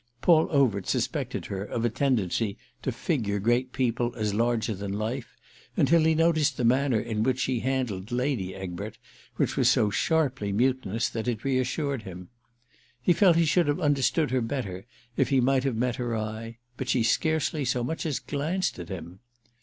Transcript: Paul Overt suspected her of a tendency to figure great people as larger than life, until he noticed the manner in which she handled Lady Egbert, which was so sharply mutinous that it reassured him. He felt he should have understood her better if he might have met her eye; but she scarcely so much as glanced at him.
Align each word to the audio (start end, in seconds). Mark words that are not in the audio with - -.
Paul 0.19 0.47
Overt 0.49 0.87
suspected 0.87 1.45
her 1.45 1.63
of 1.63 1.85
a 1.85 1.89
tendency 1.91 2.57
to 2.81 2.91
figure 2.91 3.37
great 3.37 3.71
people 3.71 4.15
as 4.15 4.33
larger 4.33 4.73
than 4.73 4.93
life, 4.93 5.37
until 5.77 6.01
he 6.05 6.15
noticed 6.15 6.57
the 6.57 6.63
manner 6.63 6.99
in 6.99 7.21
which 7.21 7.41
she 7.41 7.59
handled 7.59 8.11
Lady 8.11 8.55
Egbert, 8.55 8.97
which 9.35 9.55
was 9.55 9.69
so 9.69 9.91
sharply 9.91 10.51
mutinous 10.51 11.07
that 11.09 11.27
it 11.27 11.43
reassured 11.43 12.01
him. 12.01 12.29
He 12.99 13.13
felt 13.13 13.35
he 13.35 13.45
should 13.45 13.67
have 13.67 13.79
understood 13.79 14.31
her 14.31 14.41
better 14.41 14.87
if 15.17 15.29
he 15.29 15.39
might 15.39 15.65
have 15.65 15.75
met 15.75 15.97
her 15.97 16.17
eye; 16.17 16.57
but 16.77 16.89
she 16.89 17.03
scarcely 17.03 17.63
so 17.63 17.83
much 17.83 18.03
as 18.03 18.17
glanced 18.17 18.79
at 18.79 18.89
him. 18.89 19.19